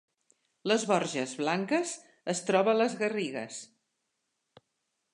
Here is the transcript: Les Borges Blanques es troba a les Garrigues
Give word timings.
Les 0.71 0.85
Borges 0.91 1.35
Blanques 1.41 1.93
es 2.35 2.43
troba 2.49 2.75
a 2.75 2.81
les 2.83 2.99
Garrigues 3.05 3.63